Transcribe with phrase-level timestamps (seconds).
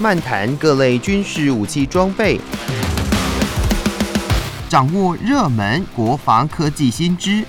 [0.00, 2.38] 漫谈各类军事武器装备，
[4.68, 7.42] 掌握热门国防科技新知。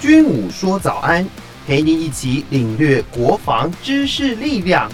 [0.00, 1.24] 军武说早安，
[1.64, 4.90] 陪您一起领略国防知识力量。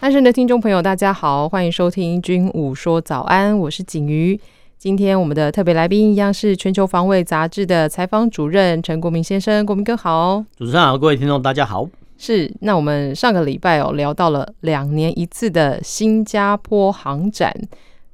[0.00, 4.40] 单身的听众朋友，大家好，欢迎收听《军武说早安》，我是景瑜。
[4.78, 10.44] 今天我们的特别来宾一样是《全球防卫杂志》的采访主任陈国民先生，国民哥好。
[10.54, 11.88] 主持人好，各位听众大家好。
[12.18, 17.50] 是，那我们上个礼拜哦聊到了两年一次的新加坡航展，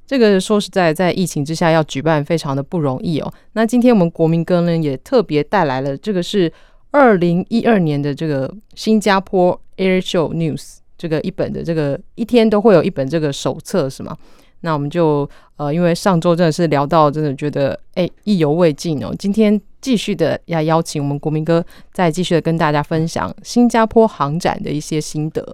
[0.07, 3.31] 这个说实在，在疫情之下要举办非常的不容易哦。
[3.51, 6.49] 那今天我们国民哥呢也特别带来了这个是
[6.91, 14.17] 二零一二年的这个新加坡 Air Show News 这个一本的这个一天都会有一本这个手册是吗？
[14.63, 19.61] 那我们就呃因为上周真的是聊到真的觉得哎意犹未尽哦，今天。
[19.83, 21.61] 继续的要邀请我们国民哥
[21.91, 25.45] 再继续的跟大家分享新加坡航展的一些心得。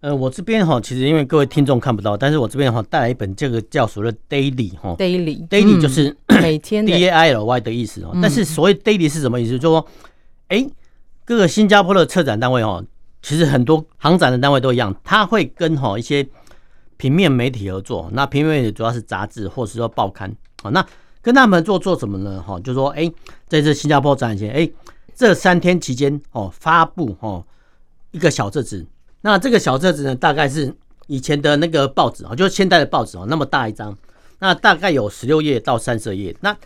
[0.00, 8.16] 呃，我这边哈，其实因为各位听众看不到，但是我这边哈带来一本这个叫所谓的 daily 哈，daily daily 就是、嗯、每天的 D A I L Y 的意思哦。
[8.22, 9.50] 但是所谓 daily 是什么意思？
[9.50, 9.86] 就是说，
[10.48, 10.66] 哎，
[11.26, 12.82] 各个新加坡的策展单位哦，
[13.20, 16.26] 其实很多航展的单位都一样，他会跟哈一些
[16.96, 18.08] 平面媒体合作。
[18.12, 20.30] 那平面媒体主要是杂志或是说报刊
[20.62, 20.86] 啊，那。
[21.22, 22.40] 跟他们做做什么呢？
[22.40, 23.12] 哈，就说哎，
[23.48, 24.70] 在这新加坡展前，哎，
[25.12, 27.44] 这三天期间哦，发布哦
[28.12, 28.86] 一个小册子。
[29.22, 30.72] 那这个小册子呢，大概是
[31.08, 33.98] 以前的那个报纸啊，就是现代的报纸哦，那么大一张。
[34.38, 36.32] 那大概有十六页到三十页。
[36.42, 36.56] 那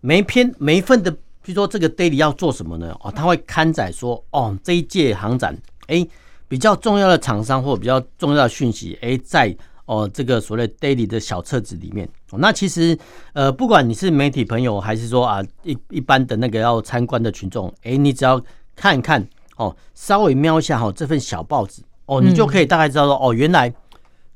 [0.00, 1.10] 每一篇每一份的，
[1.42, 2.96] 比如说这个 daily 要做什么呢？
[3.02, 5.54] 哦，他会刊载说哦，这一届航展
[5.88, 6.08] 哎，
[6.48, 9.54] 比较重要的厂商或比较重要的讯息哎，在。
[9.86, 12.98] 哦，这个所谓 daily 的小册子里面，那其实
[13.32, 18.42] 呃，不管你是媒体朋友，还是说啊一一般的那个要参观的群众，哎，你只要
[18.74, 19.26] 看一看
[19.56, 23.72] 哦，稍微瞄一下哈这份小报纸哦，你就可以大概知道说哦，原来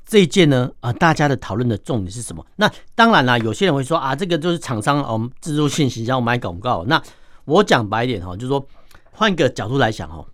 [0.06, 2.46] 这一届呢啊，大家的讨论的重点是什么？
[2.54, 6.84] 那当然啦，有些人会说啊，这个就是厂商哦，置入性行销买广告。
[6.86, 7.02] 那
[7.44, 8.64] 我讲白一点哈，就是说
[9.10, 10.24] 换一个角度来想哦，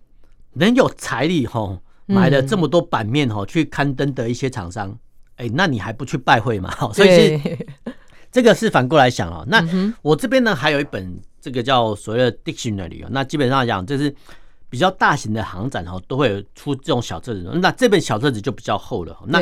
[0.53, 4.95] 能有财力哈买了这么多版面哈去刊登的一些厂商。
[5.37, 6.71] 哎、欸，那你还不去拜会嘛？
[6.93, 7.57] 所以是
[8.31, 9.45] 这个是反过来想哦。
[9.47, 9.63] 那
[10.01, 14.13] 我这边呢，还有一本这个叫所谓的 dictionary 那基本上讲，就是
[14.69, 17.49] 比较大型的航展哈，都会有出这种小册子。
[17.61, 19.17] 那这本小册子就比较厚了。
[19.27, 19.39] 那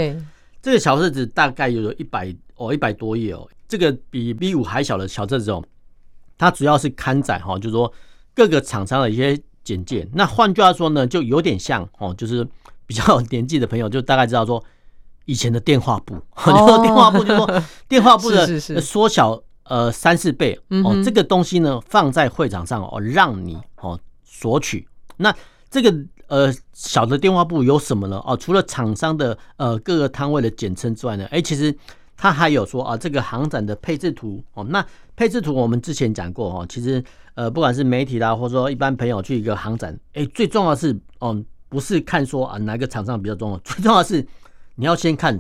[0.62, 5.64] 这个小册子大概有一百哦一百多页哦，这个比 B 五还小的小册子哦，
[6.38, 7.92] 它主要是刊载哈，就是说
[8.34, 10.08] 各个厂商的一些简介。
[10.14, 12.46] 那换句话说呢，就有点像哦，就是
[12.86, 14.64] 比较有 年纪的朋友就大概知道说。
[15.26, 16.16] 以前的电话簿，
[16.46, 24.88] 哦、电话簿就是说电话簿的缩小呃三四倍哦，这个东西呢放在会场上哦，让你哦索取。
[25.18, 25.36] 那
[25.70, 25.94] 这个
[26.28, 28.22] 呃小的电话簿有什么呢？
[28.26, 31.76] 哦，除了厂商的呃各个摊位的简称之外呢，哎，其实
[32.16, 34.64] 它还有说啊，这个航展的配置图哦。
[34.66, 37.04] 那配置图我们之前讲过哦，其实
[37.34, 44.24] 呃不管是媒体啦，或者说一般朋友去一个航展，哎，最重要的是哦，不是看说啊哪个厂商比较重要，最重要的是。
[44.76, 45.40] 你要先看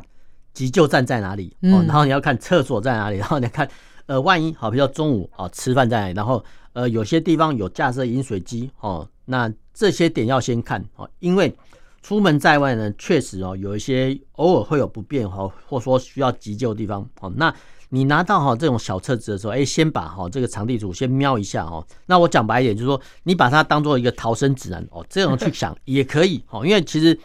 [0.53, 3.69] 急救站在哪里哦，然后你要看厕所在哪里， 然后你看
[4.05, 11.53] 呃，万一好，比如中午啊吃饭在哪里，然后呃有些地方有架设饮水机哦，那这些点要先看哦，因为
[12.01, 17.53] 出门在外呢，确实哦有一些偶尔会有不便哈，或说需要急救的地方哦，那
[17.89, 21.85] 你拿到哈这种小册子的时候，哎，先把哈这个场地图先瞄一下哦。
[22.05, 27.19] 那我讲白一点，就是说你把它当做一个逃生指南哦，这样去想也可以哦，因为其实。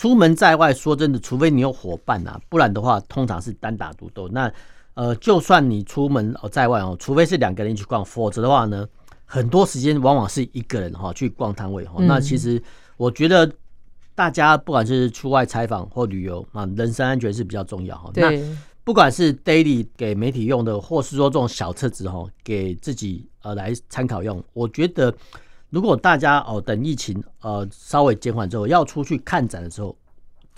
[0.00, 4.26] 出门在外，说真的，除非你有伙伴啊，不然的话，通常是单打独斗。
[4.28, 4.50] 那
[4.94, 8.88] 呃，就算你出门哦，在外哦，除非是两个人一起逛，否则的话呢，
[9.26, 11.96] 很多时间往往是一个人哈去逛摊位哈。
[11.98, 12.62] 那其实
[12.96, 13.52] 我觉得
[14.14, 18.10] 大家不管是出外采访或旅游啊，人身安全是比较重要哈。
[18.14, 18.30] 那
[18.82, 25.14] 不管是 daily 给媒体用的，或是说这种小册子哈，给自己呃来参考用，我觉得。
[25.72, 29.96] 如果大家哦等疫情呃稍微减缓之后要出去看展的时候，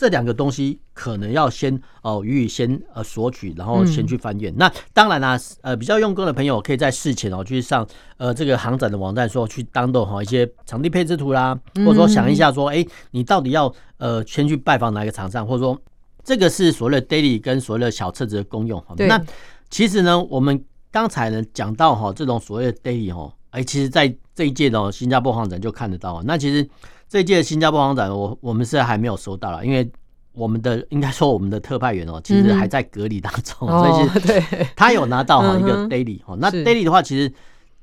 [0.02, 4.52] 这两个东西可能要先哦予以先呃索取，然后先去翻阅。
[4.56, 15.80] 那当然啦，呃比较用功的朋友可以在事前哦去上呃这个航展的网站说去 download 哈一些场地配置图啦，或者说想一下说哎你到底要呃先去拜访哪个厂商，或者说
[16.24, 18.84] 这个是所谓的 daily 跟所谓的小册子的功用。
[18.96, 19.24] 那
[19.70, 23.32] 其实呢，我们刚才呢讲到哈这种所谓的 daily 哈。
[23.50, 26.22] 哎，其实，在这一届的新加坡航展就看得到啊。
[26.24, 26.66] 那其实
[27.12, 29.86] 这一届的新加坡航展，我我们是还没有收到了，因为
[30.32, 37.30] 我们的应该说我们的特派员哦，其实还在隔离当中，嗯、所以 对他有拿到哈一个 daily 哈、嗯，那 daily 的话，其实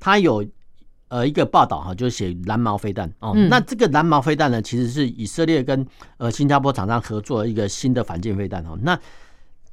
[0.00, 0.44] 他有
[1.06, 3.48] 呃一个报道哈，就是写蓝毛飞弹哦、嗯。
[3.48, 5.86] 那这个蓝毛飞弹呢，其实是以色列跟
[6.16, 8.76] 呃新加坡厂商合作的一个新的反舰飞弹哦。
[8.82, 8.98] 那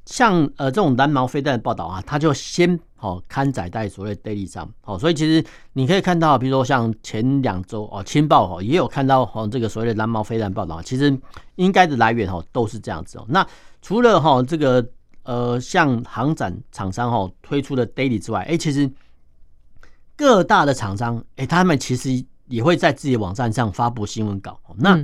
[0.04, 11.16] 像呃这种蓝毛飞弹的报道啊，他就先哦刊载在所谓 daily 上哦，所以其实你可以看到，比如说像前两周哦，《青报》哦也有看到哦这个所谓的蓝毛飞弹报道，其实
[11.56, 13.26] 应该的来源哦都是这样子哦。
[13.28, 13.46] 那
[13.80, 14.86] 除了哈这个
[15.22, 18.90] 呃像航展厂商哦推出的 daily 之外，哎，其实
[20.16, 24.58] 各大的厂商哎，他们其实也会在自己的网站上发布新闻稿。
[24.76, 24.98] 那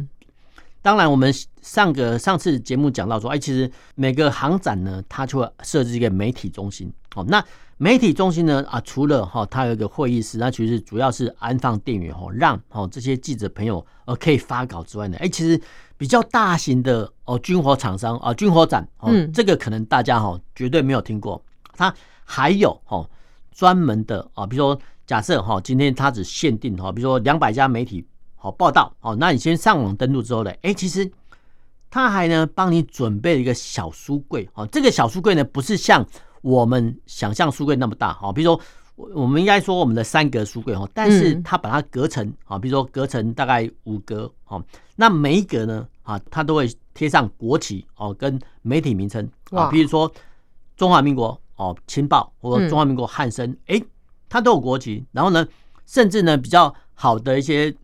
[0.82, 1.32] 当然，我们
[1.62, 6.92] 上个上次节目讲到说，哎，其实每个航展呢，它就会设置一个媒体中心。
[7.14, 7.42] 哦，那
[7.84, 15.60] 媒体中心呢，啊，除了哈，它有一个会议室，那其实主要是安放电源哦，让哦这些记者朋友呃可以发稿之外呢，哎，其实
[15.98, 21.44] 比较大型的哦军火厂商啊，军火展哦，这个可能大家哈绝对没有听过。
[21.76, 21.94] 它
[22.24, 23.06] 还有哦
[23.52, 28.06] 专门的啊，比如说假设哈，今天它只限定哈，比如说两百家媒体。
[28.34, 31.10] 好报道哦，那你先上网登录之后呢，哎，其实
[31.90, 34.66] 他还呢帮你准备了一个小书柜哦。
[34.72, 36.06] 这个小书柜呢不是像
[36.44, 38.60] 我们想象书柜那么大哈，比如说
[39.14, 44.62] 我们应该说我们的三格书柜哈，但是它把它隔成啊，比如说隔成大概五格哦。
[44.96, 50.12] 那每一格呢啊，它都会贴上国旗哦跟媒体名称啊，比如说
[50.76, 53.82] 中华民国哦青报或者中华民国汉声，哎，
[54.28, 55.04] 它都有国旗。
[55.12, 55.46] 然后呢，
[55.86, 57.74] 甚至呢比较好的一些。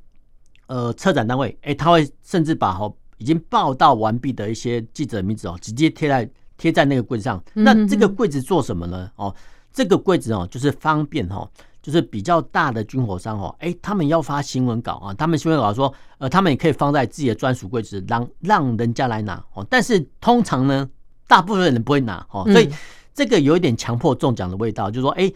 [0.66, 6.30] 呃，策展单位，哎、欸，他会甚至把哦已经报道完毕的一些记者名字哦，直接贴在
[6.60, 7.42] 贴在那个柜子上。
[7.54, 9.10] 那这个柜子做什么呢？
[9.16, 9.34] 哦，
[9.72, 11.48] 这个柜子哦，就是方便哦，
[11.82, 19.66] 就是比较大的军火商哦，哎，他们要发新闻稿啊，他们新闻稿说，呃，他们也可以放在自己的专属柜子，让让人家来拿哦。
[19.70, 20.88] 但是通常呢，
[21.26, 22.68] 大部分人不会拿哦，所以
[23.14, 25.32] 这个有一点强迫中奖的味道，就是说，哎。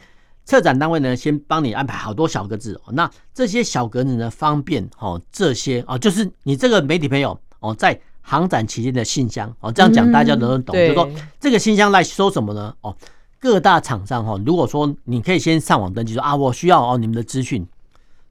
[0.46, 12.74] 策展单位呢，先帮你安排好多小格子，那这些小格子呢，方便哦这些哦，就是你这个媒体朋友哦，在航展期间的信箱哦，这样讲大家都能懂，就说这个信箱来说什么呢？
[12.80, 12.96] 哦，
[13.38, 17.66] 各大厂商哈，如果说你可以先上网登记说啊，我需要哦你们的资讯，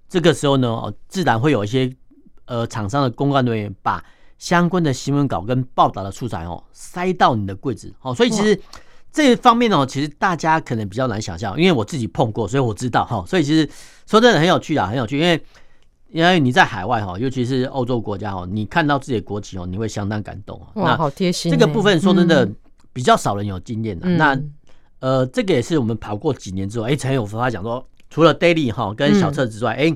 [0.09, 1.93] 这个时候呢哦，自然会有一些
[2.45, 4.03] 呃厂商的公关人员把
[4.39, 8.59] 相关的新闻稿跟报道的素材哦塞到你的柜子哦，所以其实。
[9.15, 13.23] 这方面呢，其实大家可能比较难想象，因为我自己碰过，所以我知道哈。
[13.27, 13.69] 所以其实
[14.07, 15.39] 说真的很有趣啊，很有趣，因为
[16.13, 20.61] 因为你在海外哈，尤其是欧洲国家哈，你看到自己的国旗哦，你会相当感动。
[20.75, 21.51] 哇，好贴心！
[21.51, 22.47] 这个部分说真的
[22.93, 24.07] 比较少人有经验的。
[24.07, 24.39] 那
[24.99, 29.93] 呃，这个也是我们跑过几年之后，哎，才有发讲说，除了 daily 哈跟小册子之外，哎，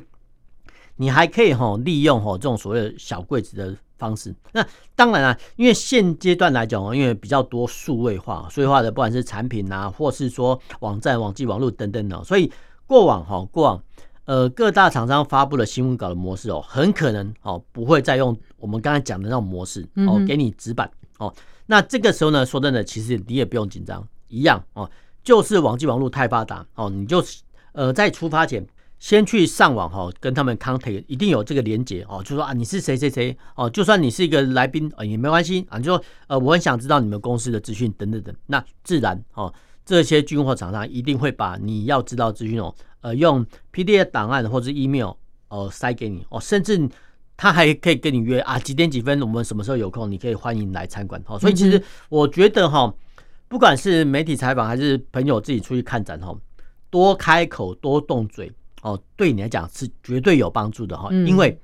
[0.96, 3.76] 你还可以哈利用哈这种所谓的小柜子的。
[4.00, 4.64] 方式，那
[4.96, 12.52] 当然啊，因为现阶段来讲哦，因为比较多数位化，数位化的不管是产品啊，或是说网站、网际网络等等的，所以
[12.86, 13.82] 过往哈，过往
[14.28, 20.88] 呃各大厂商发布的新闻稿的模式哦，很可能哦不会再用我们刚才讲的那种模式哦，给你纸板
[21.18, 21.34] 哦。
[21.66, 24.88] 那这个时候呢，说真的，其实你也不用紧张，一样哦，
[25.24, 27.24] 就是网际网络太发达哦，你就
[27.72, 28.64] 呃在出发前。
[29.00, 39.54] 先去上网哈，跟他们 contact 一定有这个连接哦，就说啊，你是谁谁谁哦，就算你是一个来宾啊也没关系啊，就说呃我很想知道你们公司的资讯等等等，那自然哦
[39.88, 45.12] 这些军火厂商一定会把你要知道资讯哦，呃用 PDF 档案或者 email
[45.48, 46.88] 哦塞给你哦，甚至
[47.38, 51.40] 他还可以跟你约啊几点几分我们什么时候有空，你可以欢迎来参观哦。
[51.40, 52.94] 所以其实我觉得哈，
[53.48, 56.38] 不管是媒体采访还是朋友自己出去看展哈，
[56.90, 58.52] 多开口多动嘴。
[58.84, 61.60] 哦，对你来讲是绝对有帮助的哈，因为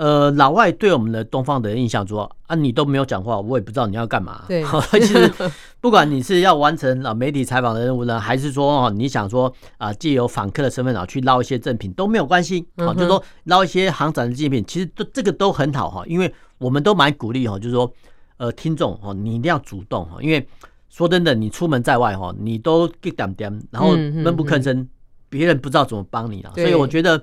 [0.00, 4.46] 呃，老外对我们的东方的印象说啊，你都没有讲话，我也不知道你要干嘛。
[4.48, 4.64] 对，
[4.98, 5.30] 其实
[5.78, 17.92] 不管你是要完成啊媒体采访的任务呢，还是说哦你想说啊借由访客的身份啊去捞一些赠品都没有关系啊，就是说捞一些航展的纪念品，其实都这个都很好哈，因为我们都蛮鼓励哈，就是说
[18.38, 20.48] 呃听众哦你一定要主动哈，因为
[20.88, 24.88] 说真的，你出门在外哈，你都给点点，然后闷不吭声。
[25.28, 27.22] 别人不知道怎么帮你了，所以我觉得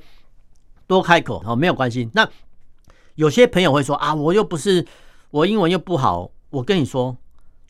[0.88, 2.10] 多开口哦没有关系。
[2.14, 2.26] 那
[3.18, 4.86] 有些朋友会说啊，我又不是
[5.32, 7.18] 我英文又不好，我跟你说，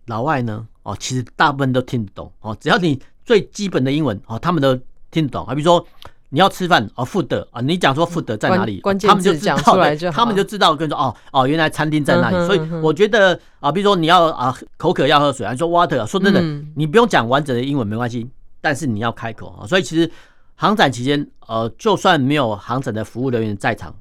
[0.06, 4.75] 老外呢哦，其实大部分都听得懂哦，只要你最基本的英文哦，他们都
[5.10, 5.56] 听得懂啊。
[5.56, 5.86] 比如说
[6.30, 12.46] 你要吃饭哦，food 啊，你讲说 food 在哪里，他们就知道，他们就知道跟你说哦哦，原来餐厅在哪里。
[12.46, 16.42] 所以我觉得啊，比如说你要啊口渴要喝水，还说 water，说真的，
[16.75, 18.30] 你不用讲完整的英文没关系。
[18.60, 20.12] 但是你要开口啊，所以其实
[20.56, 23.96] 航展期间，呃，就算没有航展的服务人员在场，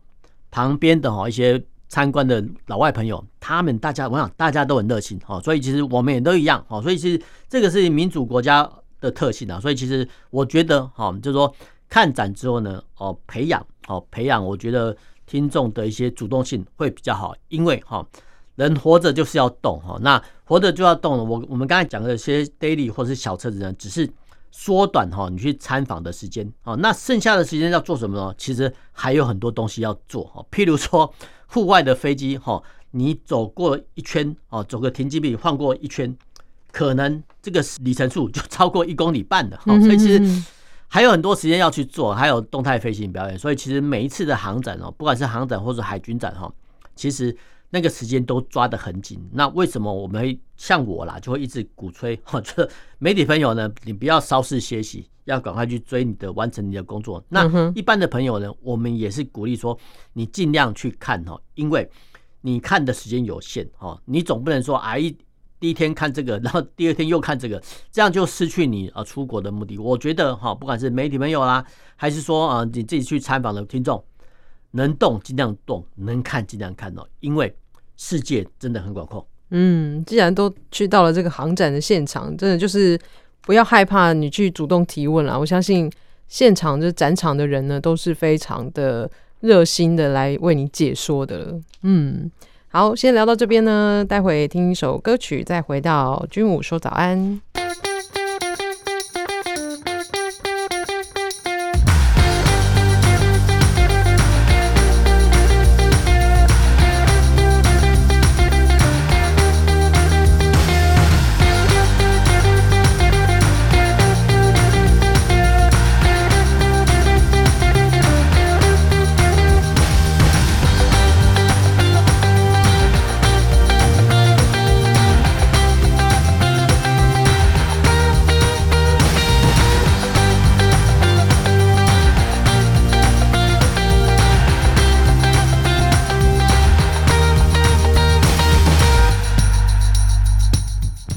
[0.56, 8.66] 旁边的哈一些参观的老外朋友，他们大家我想大家都很热情哦，所以其实我们也都一样哦，所以其实这个是民主国家
[8.98, 11.54] 的特性啊，所以其实我觉得哈，就是说
[11.90, 14.96] 看展之后呢，哦，培养哦，培养，我觉得
[15.26, 18.02] 听众的一些主动性会比较好，因为哈，
[18.54, 21.22] 人活着就是要动哈，那活着就要动了。
[21.22, 24.10] 我我们刚才讲的一些 daily 或是小册子呢，只是
[24.58, 28.34] 缩短哈你去参访的时间哦，那剩下的时间要做什么呢？
[28.38, 31.12] 其实还有很多东西要做哈，譬如说
[31.48, 36.16] 户外的飞机哈，你走过一圈哦，走个停机坪晃过一圈。
[36.72, 40.42] 可能这个里程数就超过一公里半的，所以其实
[40.88, 43.38] 还有很多时间要去做，还有动态飞行表演。
[43.38, 46.52] 所以其实每一次的航展哦，不管是航展或者海军展哈，
[46.94, 47.34] 其实
[47.76, 49.20] 那个时间都抓得很紧。
[49.30, 52.18] 那为什么我们会像我啦，就会一直鼓吹
[52.98, 57.22] 媒体朋友呢，你不要稍事歇息，要赶快去追你的完成你的工作。
[57.28, 59.78] 那一般的朋友呢，我们也是鼓励说，
[60.14, 61.86] 你尽量去看哈，因为
[62.40, 65.14] 你看的时间有限哈，你总不能说啊一。
[65.58, 69.78] 第一天看这个，然后第二天又看这个，这样就失去你呃出国的目的。
[69.78, 71.64] 我觉得哈，不管是媒体朋友啦，
[71.96, 74.04] 还是说啊你自己去参访的听众，
[74.72, 77.56] 能动尽量动，能看尽量看哦，因为
[77.96, 79.26] 世界真的很广阔。
[79.50, 82.98] 嗯，既然都去到了这个航展的现场，真的就是
[83.42, 85.38] 不要害怕你去主动提问啦。
[85.38, 85.90] 我相信
[86.28, 89.10] 现场就展场的人呢，都是非常的
[89.40, 91.58] 热心的来为你解说的。
[91.82, 92.30] 嗯。
[92.68, 97.40] 好，先聊到这边呢，待会听一首歌曲，再回到军武说早安。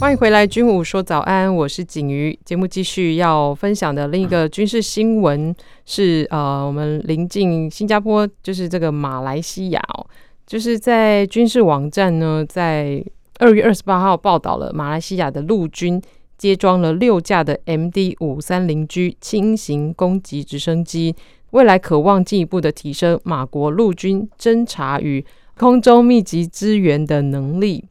[0.10, 2.36] 欢迎回来，军武说早安，我是景瑜。
[2.44, 10.04] 节目继续要分享的另一个 军事新闻是，呃，我们临近新加坡，就是这个马来西亚哦，
[10.48, 13.06] 就是在军事网站呢，在
[13.38, 16.02] 二月二十八号报道了马来西亚的陆军
[16.40, 21.16] 接装了六架的 MD 五三零 G 轻型攻击直升机，
[21.52, 25.24] 未来渴望进一步的提升马国陆军侦察与
[25.56, 27.86] 空中密集支援的能力。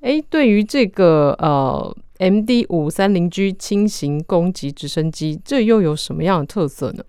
[0.00, 7.02] 哎，对于这个呃，MD 五三零 G 轻型攻击直升机，这又有什么样的特色呢？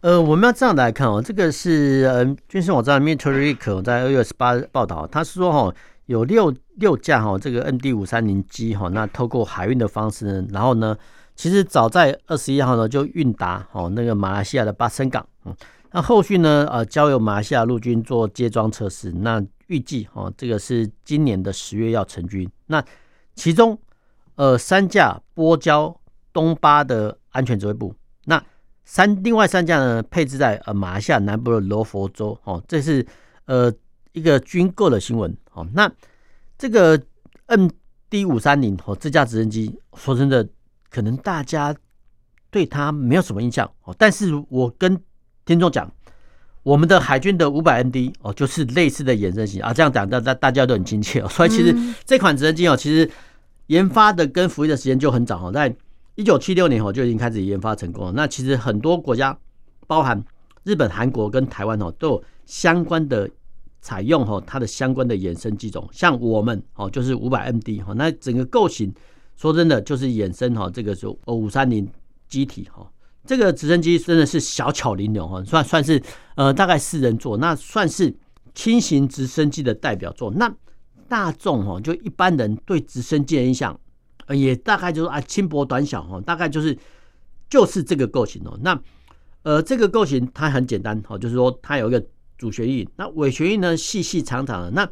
[0.00, 5.74] 呃，我们要这样来看哦，这个是呃军事网站 Military Week 在二月十八日报道，他是说哈
[6.06, 10.96] 有六六架哈这个 MD 五三零 G 哈，那透过海运的方式呢，然后呢，
[11.36, 15.54] 其实早在二十一号呢就运达哦那个马来西亚的巴生港，嗯，
[15.92, 19.44] 那后续呢呃交由马来西亚陆军做接装测试，那。
[19.68, 22.46] 预计哦，这个是今年的十月要成军。
[22.66, 22.84] 那
[23.34, 23.78] 其中
[24.34, 25.98] 呃三架拨交
[26.30, 27.94] 东巴的安全指挥部，
[28.26, 28.44] 那
[28.84, 33.06] 三另外三架呢配置在呃马来西亚南部的罗佛州哦，这是
[33.46, 33.72] 呃
[34.12, 35.66] 一个军购的新闻哦。
[35.72, 35.90] 那
[36.58, 37.00] 这个
[37.46, 40.46] MD 五三零哦这架直升机，说真的，
[40.90, 41.74] 可能大家
[42.50, 45.00] 对它没有什么印象哦，但是我跟
[45.44, 45.90] 听众讲。
[46.64, 51.28] 我们的海军的五百 MD 哦，就是类似的衍生型啊，这样讲大大大家都很亲切哦。
[51.28, 53.10] 所以其实这款直升机哦，其实
[53.66, 55.74] 研发的跟服役的时间就很早哦，在
[56.14, 58.12] 一九七六年哦就已经开始研发成功了。
[58.12, 59.36] 那其实很多国家，
[59.88, 60.22] 包含
[60.62, 63.28] 日本、韩国跟台湾哦，都有相关的
[63.80, 65.88] 采用哦，它的相关的衍生机种。
[65.90, 68.94] 像我们哦，就是五百 MD 哈，那整个构型
[69.36, 71.88] 说真的就是衍生哈，这个是哦五三零
[72.28, 72.88] 机体哈。
[73.24, 76.02] 这个直升机真的是小巧玲珑哈，算算是
[76.34, 78.12] 呃大概四人座，那算是
[78.52, 80.28] 轻型直升机的代表作。
[80.32, 80.52] 那
[81.08, 83.78] 大众哈，就一般人对直升机的印象，
[84.28, 86.76] 也大概就是啊轻薄短小哈，大概就是
[87.48, 88.58] 就是这个构型哦。
[88.60, 88.76] 那
[89.44, 92.04] 呃这个构型它很简单哈，就是说它有一个
[92.36, 94.88] 主旋翼，那尾旋翼呢细细长长的，那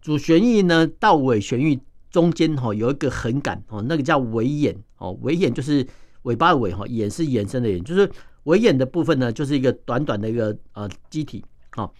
[0.00, 1.78] 主旋翼呢到尾旋翼
[2.10, 5.86] 中间哈有一个横杆哦，那个叫尾眼哦，尾眼就是。
[6.22, 8.10] 尾巴的尾哈，眼是延伸的眼，就是
[8.44, 11.44] 尾眼的部分呢，就是一个短短的一个呃机体。
[11.76, 11.90] 哦，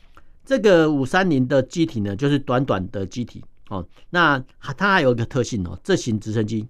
[0.44, 3.42] 这个五三零的机体呢，就是短短的机体。
[3.68, 6.68] 哦，那它还有一个特性哦，这型直升机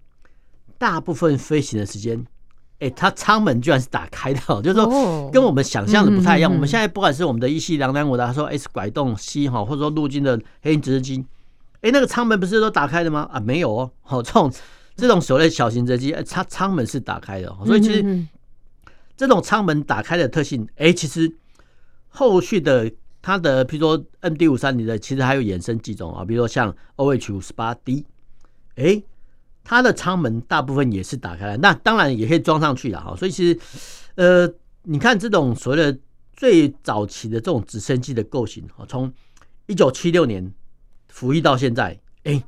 [0.78, 2.24] 大部分飞行的时间
[2.78, 6.52] 哎，它舱门居然是打开的，就是说跟我们想象的不太一样。
[6.52, 11.24] 我们现在不管是我们的一系两两五的，说 S 拐动 C 哈，或者说陆军的黑鹰直升机，
[11.80, 13.28] 哎，那个舱门不是都打开的吗？
[13.32, 14.52] 啊，没有哦，好，这种
[14.96, 18.26] 这种所谓小型直升机，它舱门是打开的，所以其实
[19.16, 21.32] 这种舱门打开的特性，哎，其实
[22.08, 28.06] 后续的它的，比如说 MD 五三零的，其实还有衍生几种啊，比如说像 OH 五十八 D，
[28.76, 29.02] 哎。
[29.64, 33.14] 它的舱门大部分也是打开的，那当然也可以装上去了哈。
[33.14, 33.60] 所以其实，
[34.16, 35.96] 呃，你看这种所谓的
[36.32, 39.12] 最早期的这种直升机的构型，哈，从
[39.66, 40.52] 一九七六年
[41.10, 42.42] 服役到现在，哎，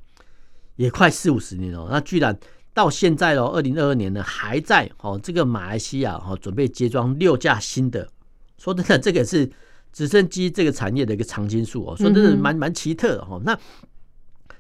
[0.77, 1.89] 也快四五十年了。
[1.91, 2.39] 那居然
[2.73, 8.09] 到现在哦，二零二二年呢，还在哦，这个马来西亚哦准备接装六架新的。
[8.59, 9.51] 说真的，这个是
[9.93, 11.97] 直升机这个产业的一个常青树哦。
[11.97, 13.41] 说真的，蛮蛮奇特的哈。
[13.45, 13.59] 那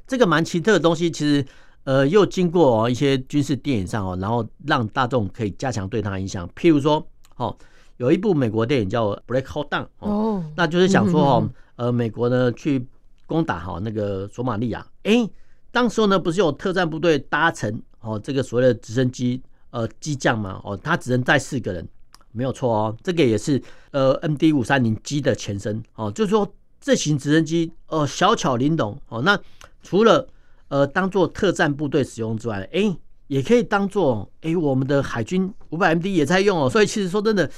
[0.06, 1.44] 这个蛮奇特的东西，其实。
[1.84, 6.48] 呃，又经过一些军事电影上哦，然后让大众可以加强对它的印象。
[6.56, 7.06] 譬如说，
[7.36, 7.54] 哦，
[7.98, 12.86] 有一部美国电影叫《Black Hawk Down》哦，那就是想说哦，呃，美国呢去
[13.26, 15.28] 攻打哈那个索马利亚，哎，
[15.74, 21.86] 当时候呢不是有特战部队搭乘哦这个所谓的直升机呃机降嘛，哦，他只能载四个人，
[22.30, 26.48] 没有错哦，这个也是呃 MD 五三零 G 的前身哦，就是说
[26.80, 29.36] 这型直升机哦小巧玲珑哦，那
[29.82, 30.28] 除了
[30.68, 36.70] 呃，当做特战部队使用之外，哎、也可以当做哎、欸，我们的海军五百 MD 也在用哦。
[36.70, 37.48] 所以其实说真的，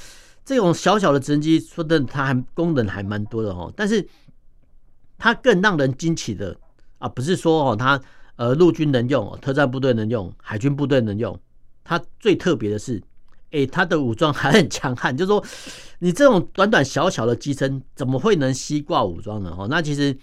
[0.43, 3.71] 这种小小的直升机，说真的，它还功能还蛮多的哦。
[3.75, 4.05] 但是
[5.17, 6.55] 它更让人惊奇的
[6.97, 7.99] 啊，不是说哦，它
[8.35, 11.39] 呃陆军能用，特战部队能用，海军部队能用。
[11.83, 12.97] 它最特别的是，
[13.51, 15.15] 哎、欸，它的武装还很强悍。
[15.15, 15.43] 就是说，
[15.99, 19.55] 你这种短短小小的机身，怎么会能西挂武装呢？
[19.57, 20.17] 哦，那其实。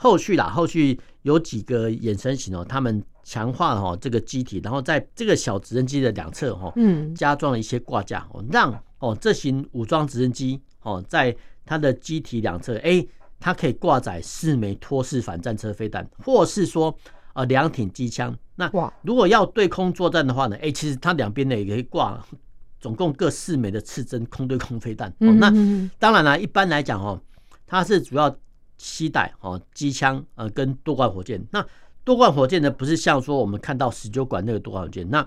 [0.00, 13.04] 后续啦，后续有几个衍生型哦，他们强化了哈这个机体，然后在这个小直升机的两侧哈，嗯，加装了一些挂架哦，让哦这型武装直升机哦，在它的机体两侧，哎，
[13.40, 16.96] 它可以挂载四枚托式反战车飞弹，或是说
[17.34, 18.36] 呃两挺机枪。
[18.56, 18.70] 那
[19.02, 22.24] 如果要对空作战的话呢，哎，其实它两边呢也可以挂
[22.80, 25.08] 总共各四枚的刺针空对空飞弹。
[25.20, 25.50] 哦，那
[25.98, 27.20] 当然了，一般来讲哦，
[27.66, 28.36] 它是主要。
[28.80, 31.66] 携带哦机枪呃跟多管火箭，那
[32.04, 35.18] 多管火箭呢不是像说我们看到十九管那个多管火箭，那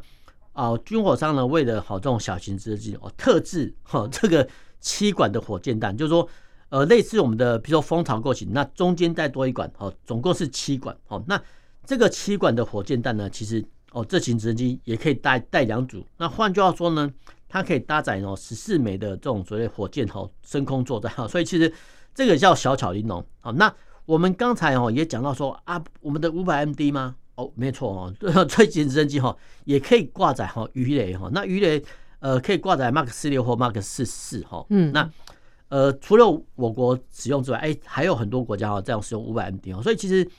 [0.53, 4.47] 啊、呃、军火商呢为了好这种小型直升机哦特制哈这个
[4.79, 6.25] 七管的火箭弹，就是说
[6.71, 11.23] 呃类似我们的比如说蜂巢构型，那中间再多一管哦，总共是七管哦。
[11.27, 11.39] 那
[11.85, 17.07] 这个七管的火箭弹呢，其实哦这型直升机也可以带带两组，那换句话说呢，
[17.47, 21.71] 它可以搭载哦十四枚的这种所谓火箭哦升空作战哈，所以其实。
[22.13, 23.73] 这个叫小巧玲珑，好，那
[24.05, 27.15] 我们刚才哦也讲到说啊，我们的五百 MD 吗？
[27.35, 28.13] 哦，没错哦，
[28.49, 31.81] 这型直升机哈也可以挂载哈鱼雷哈，那鱼雷
[32.19, 35.09] 呃可以挂载 Mark 四六或 Mark 四四哈，嗯，那
[35.71, 40.29] 呃除了我国使用之外，哎，还有很多国家哈这样使用五百 MD 哦，所以其实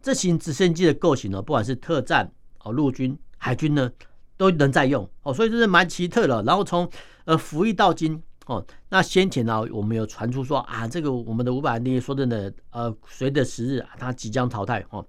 [0.00, 2.32] 这型直升机的构型呢，不管是特战
[2.64, 3.90] 哦、陆军、海军呢，
[4.36, 6.42] 都能在用哦，所以这是蛮奇特的。
[6.44, 6.88] 然后从
[7.26, 8.22] 呃服役到今。
[8.46, 15.06] 哦，那先前呢，我们有传出说啊，这个我们的五百 MD 说真的，呃，随着时日啊，它即将淘汰哦。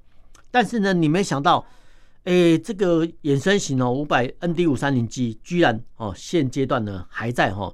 [0.52, 1.65] 但是呢，你没想到，
[2.26, 7.73] 哎，这个衍生型哦，五百 MD 五三零 G 居然哦，现阶段呢还在哈，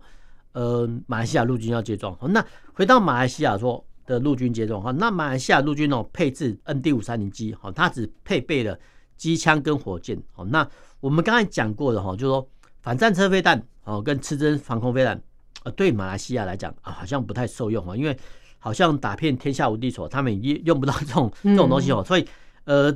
[0.60, 2.14] 呃，马来西亚陆军要接装。
[2.34, 8.78] 那回到马来西亚说的陆军接装哈，那马来西亚陆军哦配置 ND 五三零机哈，它只配备了
[9.16, 10.44] 机枪跟火箭哦。
[10.44, 10.68] 那
[11.00, 12.50] 我们刚才讲过的哈，就是说
[12.82, 15.22] 反战车飞弹哦，跟刺针防空飞弹。
[15.64, 18.18] 呃，对马来西亚来讲啊，好像不太受用啊，因为
[18.58, 22.04] 好像打遍天下无敌手，他们也用不到这种这种东西哦。
[22.06, 22.28] 所以，
[22.66, 22.94] 呃，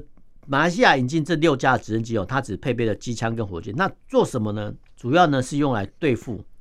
[0.48, 3.74] 马来西亚引进这六架直升机哦，它只配备了机枪跟火箭。
[3.78, 4.74] 那做什么呢？
[4.98, 6.53] 主要呢是用来对付哦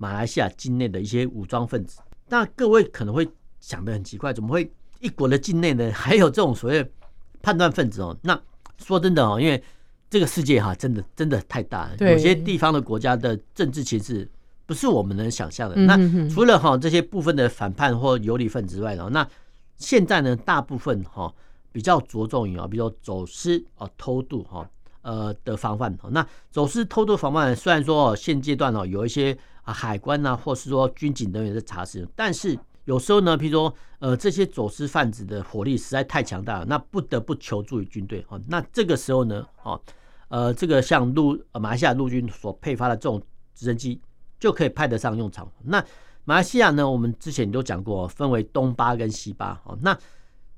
[0.00, 2.00] 马来西亚境内的一些武装分子。
[2.26, 3.28] 那各位可能会
[3.60, 6.90] 想的很奇怪，怎么会一国的境内呢还有这种所谓
[7.42, 8.16] 叛乱分子哦？
[8.22, 8.40] 那
[8.78, 9.62] 说真的哦，因为
[10.08, 14.26] 这个世界哈，真的真的太大了，有些地方的国家的政治情势。
[14.66, 15.74] 不是我们能想象的。
[15.74, 19.28] 那除了哈这些部分的反叛或游离分子之外呢，那
[19.76, 21.34] 现在呢，大部分哈
[21.72, 24.64] 比较着重于啊，比如说走私啊、偷渡哈
[25.02, 25.92] 呃的防范。
[26.10, 38.40] 那走私偷渡防范，虽然说现阶段哦有一些啊海关呐，或是说军警人员在查实，但是有时候呢，譬如说呃这些走私贩子的火力实在太强大了，那不得不求助于军队啊。
[38.48, 39.80] 那这个时候呢，哦
[40.28, 43.20] 呃这个像陆马来西亚陆军所配发的这种
[43.54, 44.00] 直升机。
[44.40, 45.46] 就可以派得上用场。
[45.62, 45.84] 那
[46.24, 46.90] 马来西亚呢？
[46.90, 49.60] 我们之前都讲过，分为东巴跟西巴。
[49.66, 49.94] 哦，那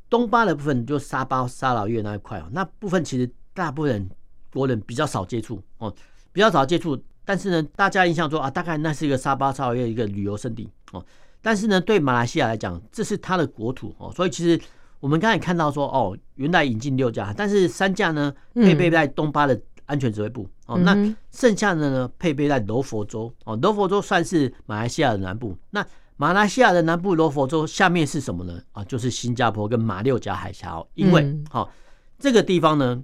[0.08, 4.10] 东巴的部分就沙巴、沙劳越那一块哦，那部分其实大部分人
[4.52, 5.92] 国人比较少接触哦，
[6.30, 6.96] 比较少接触。
[7.24, 11.04] 但是呢，大家印象中啊，大概那是一个沙巴沙越一个旅游胜地哦。
[11.40, 14.60] 但是呢，对马来西亚来讲，这是它的国土哦，所以其实
[15.00, 20.96] 我们刚才看到说哦，原来引进六架，但是三架呢配备在东巴的安全指挥部哦，那
[21.30, 25.56] 剩下的呢配备在柔佛州哦，柔佛州算是马来西亚的南部。
[25.70, 25.84] 那
[26.16, 28.60] 马来西亚的南部柔佛州下面是什么呢？
[28.72, 31.70] 啊，就是新加坡跟马六甲海峡哦，因为好
[32.18, 33.02] 这个地方呢。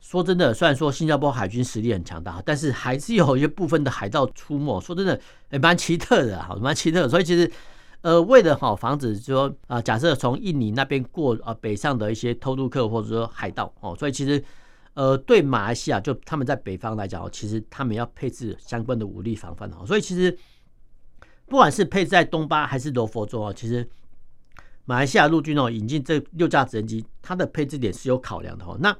[0.00, 4.80] 说真的，虽然说新加坡海军实力很强大，但是还是有一些部分的海盗出没。
[4.80, 7.06] 说真的，也蛮奇特的，哈，蛮奇特。
[7.08, 7.48] 所以其实，
[8.00, 14.42] 呃，为了哈防止说啊，假设从印尼那边过啊北上的一些偷渡客或者说海盗哦，所以其实
[14.94, 19.84] 呃对马来西亚就他们在北方来讲，其实他们要配置相关的武力防范哦。
[19.86, 20.36] 所以其实
[21.46, 23.86] 不管是配置在东巴还是柔佛州啊，其实
[24.86, 28.78] 马来西亚陆军哦引进这六架直升机，它的配置点是有考量的哦。
[28.80, 28.96] 那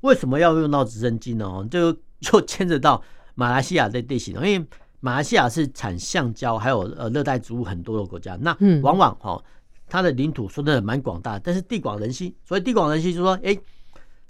[0.00, 1.66] 为什么要用到直升机呢？
[1.70, 3.02] 就 就牵扯到
[3.34, 4.66] 马来西亚的地形，因为
[5.00, 9.42] 马来西亚是产橡胶还有呃热带植物很多的国家，那往往哈
[9.88, 13.58] 它的领土说真的蛮广大，但是地广人稀，所以地广人稀就说，哎，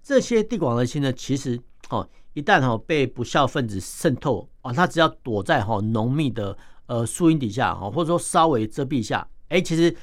[0.02, 6.56] 这些地广人稀呢，其实哦一旦哈被不肖分子渗透啊，他只要躲在哈浓密的
[6.86, 9.94] 呃树荫底下哈，或者说稍微遮蔽下，哎，其实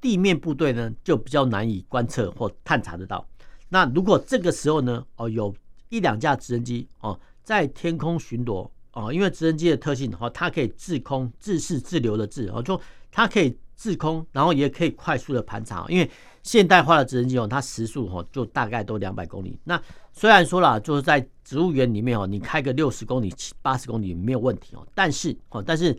[0.00, 3.24] 地面部队呢就比较难以观测或探查得到。
[3.68, 5.54] 那如果这个时候呢，哦，有
[5.88, 15.84] 一两架直升机哦，在天空巡逻哦，因为直升机的特性哦，它可以自空、自视、自流的自哦，就它可以自空，然后也可以快速的盘查。
[15.88, 16.08] 因为
[16.42, 19.58] 现代化的直升机哦，它时速哦就大概都两百公里。
[19.64, 19.80] 那
[20.12, 25.96] 虽然说了，就是在植物园里面哦，你开个六十公里、七八十公里没有问题哦，但是哦，但是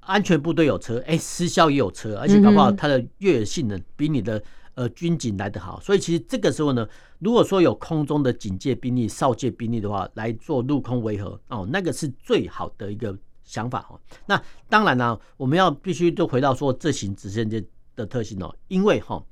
[0.00, 4.42] 安全部队有车，哎，失效也有车，而且搞不好它的越野性能比你的。
[4.76, 6.86] 呃，军警来得好，所以其实这个时候呢，
[7.18, 13.98] 如果说有空中的警戒兵力、哨戒兵力的话，来做陆空维和哦，那个是最好的一个想法哦。
[14.26, 19.24] 那当然呢，我们要必须就回到说这型直升机的特性哦，因为哈，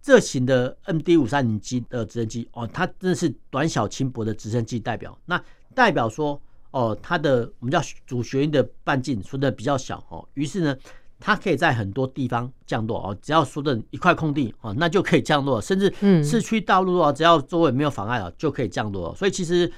[0.00, 5.42] 这型的 MD 五三零机的直升机哦，它真的是短小轻薄的直升机代表，那
[5.74, 10.76] 代表说哦，它的我们叫主旋翼的半径说的比较小哦，于是呢。
[11.18, 19.14] 它可以在很多地方降落哦，只要说的一块空地哦，那就可以降落，甚至市区道路啊，只要周围没有妨碍了，就可以降落。
[19.14, 19.72] 所以其实，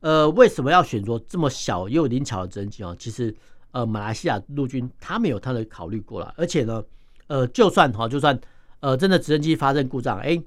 [0.00, 2.96] 呃，为什么要选择这么小又灵巧的直升机哦？
[2.98, 3.34] 其实，
[3.72, 6.82] 呃，马来西亚陆军他们有他的考虑过了，而且呢，
[7.26, 8.40] 呃，就算哈，就算
[8.80, 10.42] 呃，真的直升机发生故障，哎，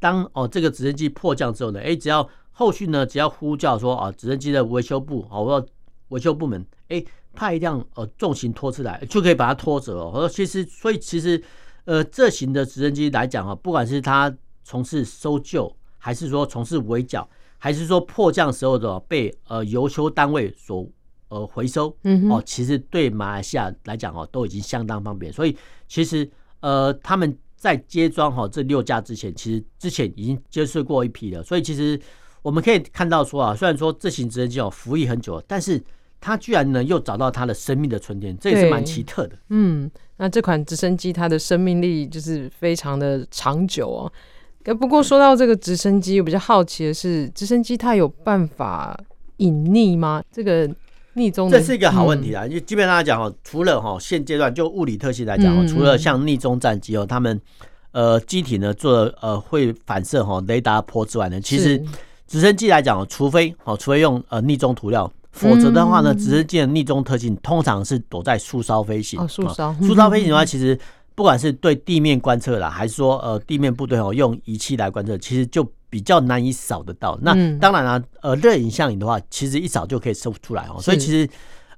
[0.00, 5.66] 当哦这个直升机迫降之后呢，哎，只要后续呢，只要呼叫说啊，直升机的维修部哦，我
[6.08, 7.04] 维修部门，哎。
[7.32, 10.12] 派一辆呃重型拖车来，就可以把它拖走哦。
[10.14, 11.42] 而其实，所以其实，
[11.84, 20.86] 呃，这型的直升机来讲啊，不管是它从事搜救，还是说从事围剿，还是说迫降时候的被呃油修单位所
[21.28, 25.32] 呃回收，嗯哦，其实对马来西亚来讲哦，都已经相当方便。
[25.32, 25.56] 所以
[25.88, 31.42] 其实呃他们在接装哈这六架之前，其实之前已经接触过一批了。
[31.42, 32.00] 所以其实
[32.42, 35.82] 我们可以看到说啊，虽然说这型直升机哦服役很久，但是。
[36.22, 39.36] 他居然呢又找到他的生命的春天，这也是蛮奇特的。
[39.48, 44.12] 嗯，那这款直升机它的生命力就是非常的长久哦。
[44.78, 48.96] 不过说到这个直升机，我比较好奇的是，直升机它有办法
[49.38, 50.22] 隐匿吗？
[50.30, 50.70] 这个
[51.14, 52.46] 逆踪，这是一个好问题啊。
[52.46, 57.40] 因为基本上来讲哦，除了哈现阶段就物理特性来讲哦，除了像逆踪战机哦，他们
[57.90, 61.82] 呃机体呢做呃会反射哈雷达波之外呢，其实
[62.28, 65.12] 直升机来讲哦，除非哦，除非用呃逆踪涂料。
[65.32, 69.18] 否则的话呢，直升机的逆中特性通常是躲在树梢飞行。
[69.18, 70.78] 哦，树梢，树梢飞行的话，其实
[71.14, 77.18] 不管是对地面观测啦，还是说呃地面部队哦用仪器来观测，其实就比较难以扫得到。
[77.22, 80.80] 那当然啦，呃热影像影的话，其实一扫就可以搜出来哦。
[80.80, 81.28] 所以其实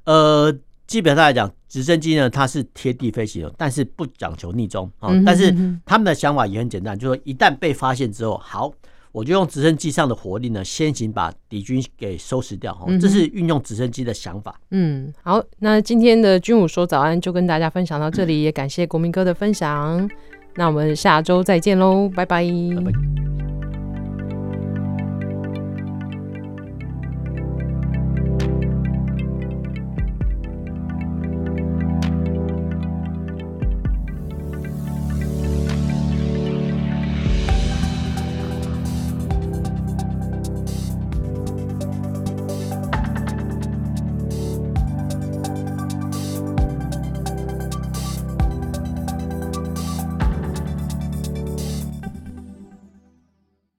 [0.04, 0.52] 呃
[0.86, 5.10] 基本上来讲，直升机呢它是贴地飞行，但是不讲求逆中啊。
[5.24, 5.54] 但是
[5.86, 8.72] 他们的想法也很简单，就是说一旦被发现之后，好。
[9.14, 12.74] 我就用直升机上的火力呢，先行把敌军给收拾掉。
[12.74, 14.60] 哈，这是运用直升机的想法。
[14.72, 20.10] 嗯，好，那今天的军武说早安就跟大家分享到这里，也感谢国民哥的分享。
[20.56, 22.44] 那我们下周再见喽，拜拜。
[22.74, 23.33] 拜拜。